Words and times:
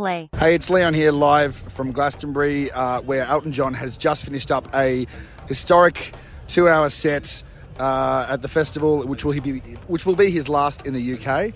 play. 0.00 0.30
Hey, 0.38 0.54
it's 0.54 0.70
Leon 0.70 0.94
here 0.94 1.12
live 1.12 1.54
from 1.54 1.92
Glastonbury, 1.92 2.70
uh, 2.70 3.02
where 3.02 3.26
Elton 3.26 3.52
John 3.52 3.74
has 3.74 3.98
just 3.98 4.24
finished 4.24 4.50
up 4.50 4.66
a 4.74 5.06
historic 5.46 6.14
two-hour 6.48 6.88
set 6.88 7.42
uh, 7.78 8.26
at 8.30 8.40
the 8.40 8.48
festival, 8.48 9.06
which 9.06 9.26
will 9.26 9.38
be, 9.38 9.58
which 9.88 10.06
will 10.06 10.16
be 10.16 10.30
his 10.30 10.48
last 10.48 10.86
in 10.86 10.94
the 10.94 11.18
UK. 11.18 11.52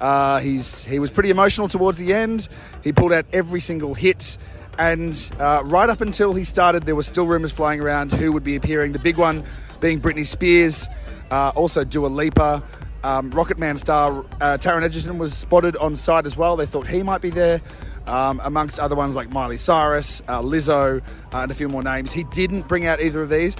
Uh, 0.00 0.40
he's 0.40 0.82
he 0.82 0.98
was 0.98 1.12
pretty 1.12 1.30
emotional 1.30 1.68
towards 1.68 1.96
the 1.96 2.12
end. 2.12 2.48
He 2.82 2.92
pulled 2.92 3.12
out 3.12 3.26
every 3.32 3.60
single 3.60 3.94
hit, 3.94 4.38
and 4.76 5.14
uh, 5.38 5.62
right 5.64 5.88
up 5.88 6.00
until 6.00 6.34
he 6.34 6.42
started, 6.42 6.86
there 6.86 6.96
were 6.96 7.04
still 7.04 7.26
rumours 7.26 7.52
flying 7.52 7.80
around 7.80 8.12
who 8.12 8.32
would 8.32 8.42
be 8.42 8.56
appearing. 8.56 8.90
The 8.90 8.98
big 8.98 9.18
one 9.18 9.44
being 9.78 10.00
Britney 10.00 10.26
Spears, 10.26 10.88
uh, 11.30 11.52
also 11.54 11.84
Dua 11.84 12.08
Lipa. 12.08 12.60
Um, 13.04 13.30
Rocketman 13.32 13.76
star 13.76 14.24
uh, 14.40 14.56
Taron 14.56 14.82
Egerton 14.82 15.18
was 15.18 15.34
spotted 15.34 15.76
on 15.76 15.94
site 15.94 16.24
as 16.24 16.38
well. 16.38 16.56
They 16.56 16.64
thought 16.64 16.88
he 16.88 17.02
might 17.02 17.20
be 17.20 17.28
there, 17.28 17.60
um, 18.06 18.40
amongst 18.42 18.80
other 18.80 18.96
ones 18.96 19.14
like 19.14 19.28
Miley 19.30 19.58
Cyrus, 19.58 20.22
uh, 20.26 20.40
Lizzo, 20.40 21.00
uh, 21.00 21.36
and 21.36 21.50
a 21.50 21.54
few 21.54 21.68
more 21.68 21.82
names. 21.82 22.12
He 22.12 22.24
didn't 22.24 22.66
bring 22.66 22.86
out 22.86 23.02
either 23.02 23.20
of 23.20 23.28
these. 23.28 23.58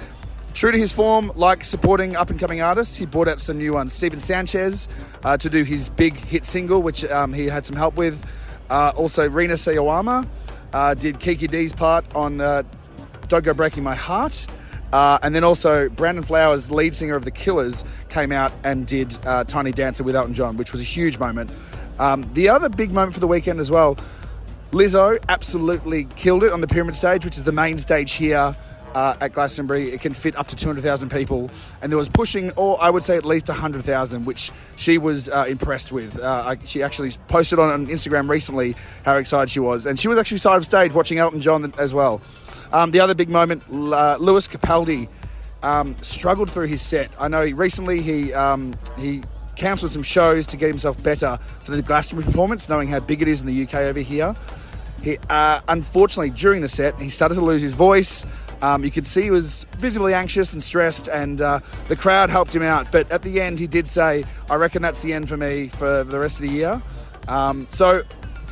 True 0.55 0.71
to 0.71 0.77
his 0.77 0.91
form, 0.91 1.31
like 1.35 1.63
supporting 1.63 2.15
up 2.15 2.31
and 2.31 2.39
coming 2.39 2.61
artists, 2.61 2.97
he 2.97 3.05
brought 3.05 3.27
out 3.27 3.39
some 3.39 3.59
new 3.59 3.73
ones. 3.73 3.93
Stephen 3.93 4.19
Sanchez 4.19 4.87
uh, 5.23 5.37
to 5.37 5.49
do 5.49 5.63
his 5.63 5.89
big 5.89 6.15
hit 6.15 6.43
single, 6.43 6.81
which 6.81 7.05
um, 7.05 7.31
he 7.31 7.45
had 7.45 7.67
some 7.67 7.75
help 7.75 7.95
with. 7.95 8.25
Uh, 8.69 8.93
also, 8.95 9.29
Rina 9.29 9.53
Sawayama 9.53 10.27
uh, 10.73 10.93
did 10.95 11.19
Kiki 11.19 11.47
Dee's 11.47 11.71
part 11.71 12.05
on 12.15 12.41
uh, 12.41 12.63
Don't 13.27 13.43
Go 13.43 13.53
Breaking 13.53 13.83
My 13.83 13.95
Heart. 13.95 14.47
Uh, 14.95 15.19
and 15.23 15.35
then 15.35 15.43
also, 15.43 15.89
Brandon 15.89 16.23
Flowers, 16.23 16.71
lead 16.71 16.95
singer 16.95 17.17
of 17.17 17.25
The 17.25 17.31
Killers, 17.31 17.83
came 18.07 18.31
out 18.31 18.53
and 18.63 18.87
did 18.87 19.17
uh, 19.25 19.43
Tiny 19.43 19.73
Dancer 19.73 20.05
with 20.05 20.15
Elton 20.15 20.33
John, 20.33 20.55
which 20.55 20.71
was 20.71 20.79
a 20.79 20.85
huge 20.85 21.19
moment. 21.19 21.51
Um, 21.99 22.25
the 22.33 22.47
other 22.47 22.69
big 22.69 22.93
moment 22.93 23.13
for 23.13 23.19
the 23.19 23.27
weekend 23.27 23.59
as 23.59 23.69
well, 23.69 23.97
Lizzo 24.71 25.21
absolutely 25.27 26.05
killed 26.15 26.45
it 26.45 26.53
on 26.53 26.61
the 26.61 26.67
Pyramid 26.67 26.95
Stage, 26.95 27.25
which 27.25 27.35
is 27.35 27.43
the 27.43 27.51
main 27.51 27.77
stage 27.77 28.13
here 28.13 28.55
uh, 28.93 29.17
at 29.19 29.33
Glastonbury. 29.33 29.89
It 29.89 29.99
can 29.99 30.13
fit 30.13 30.37
up 30.37 30.47
to 30.47 30.55
200,000 30.55 31.09
people, 31.09 31.51
and 31.81 31.91
there 31.91 31.99
was 31.99 32.07
pushing, 32.07 32.51
or 32.51 32.81
I 32.81 32.89
would 32.89 33.03
say 33.03 33.17
at 33.17 33.25
least 33.25 33.49
100,000, 33.49 34.23
which 34.23 34.49
she 34.77 34.97
was 34.97 35.27
uh, 35.27 35.43
impressed 35.45 35.91
with. 35.91 36.17
Uh, 36.17 36.55
I, 36.57 36.65
she 36.65 36.81
actually 36.81 37.11
posted 37.27 37.59
on 37.59 37.87
Instagram 37.87 38.29
recently 38.29 38.77
how 39.03 39.17
excited 39.17 39.49
she 39.49 39.59
was, 39.59 39.87
and 39.87 39.99
she 39.99 40.07
was 40.07 40.17
actually 40.17 40.37
side 40.37 40.55
of 40.55 40.63
stage 40.63 40.93
watching 40.93 41.17
Elton 41.17 41.41
John 41.41 41.73
as 41.77 41.93
well. 41.93 42.21
Um, 42.71 42.91
the 42.91 42.99
other 42.99 43.15
big 43.15 43.29
moment, 43.29 43.63
uh, 43.69 44.17
Lewis 44.19 44.47
Capaldi 44.47 45.07
um, 45.63 45.95
struggled 46.01 46.51
through 46.51 46.67
his 46.67 46.81
set. 46.81 47.09
I 47.19 47.27
know 47.27 47.43
he, 47.43 47.53
recently 47.53 48.01
he 48.01 48.33
um, 48.33 48.75
he 48.97 49.23
cancelled 49.55 49.91
some 49.91 50.03
shows 50.03 50.45
to 50.47 50.57
get 50.57 50.67
himself 50.67 51.01
better 51.01 51.39
for 51.63 51.71
the 51.71 51.81
Glastonbury 51.81 52.25
performance, 52.25 52.69
knowing 52.69 52.87
how 52.87 52.99
big 52.99 53.21
it 53.21 53.27
is 53.27 53.41
in 53.41 53.47
the 53.47 53.63
UK 53.63 53.75
over 53.75 53.99
here. 53.99 54.35
He, 55.01 55.17
uh, 55.29 55.61
unfortunately, 55.67 56.31
during 56.31 56.61
the 56.61 56.67
set, 56.67 56.99
he 56.99 57.09
started 57.09 57.35
to 57.35 57.41
lose 57.41 57.61
his 57.61 57.73
voice. 57.73 58.25
Um, 58.61 58.83
you 58.83 58.91
could 58.91 59.05
see 59.05 59.23
he 59.23 59.31
was 59.31 59.65
visibly 59.77 60.13
anxious 60.13 60.53
and 60.53 60.63
stressed, 60.63 61.07
and 61.07 61.41
uh, 61.41 61.59
the 61.87 61.95
crowd 61.95 62.29
helped 62.29 62.55
him 62.55 62.63
out. 62.63 62.91
But 62.91 63.11
at 63.11 63.21
the 63.21 63.41
end, 63.41 63.59
he 63.59 63.67
did 63.67 63.87
say, 63.87 64.25
I 64.49 64.55
reckon 64.55 64.81
that's 64.81 65.01
the 65.01 65.13
end 65.13 65.29
for 65.29 65.37
me 65.37 65.69
for 65.69 66.03
the 66.03 66.19
rest 66.19 66.37
of 66.37 66.41
the 66.41 66.49
year. 66.49 66.81
Um, 67.27 67.67
so 67.69 68.01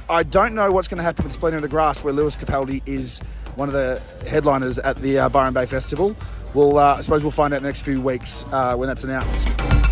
I 0.09 0.23
don't 0.23 0.53
know 0.53 0.71
what's 0.71 0.87
going 0.87 0.97
to 0.97 1.03
happen 1.03 1.23
with 1.23 1.33
Splendour 1.33 1.57
of 1.57 1.63
the 1.63 1.69
Grass, 1.69 2.03
where 2.03 2.13
Lewis 2.13 2.35
Capaldi 2.35 2.81
is 2.85 3.21
one 3.55 3.69
of 3.69 3.73
the 3.73 4.01
headliners 4.27 4.79
at 4.79 4.95
the 4.97 5.19
uh, 5.19 5.29
Byron 5.29 5.53
Bay 5.53 5.65
Festival. 5.65 6.15
We'll, 6.53 6.77
uh, 6.77 6.95
I 6.97 7.01
suppose 7.01 7.23
we'll 7.23 7.31
find 7.31 7.53
out 7.53 7.57
in 7.57 7.63
the 7.63 7.69
next 7.69 7.81
few 7.81 8.01
weeks 8.01 8.45
uh, 8.51 8.75
when 8.75 8.87
that's 8.87 9.03
announced. 9.03 9.82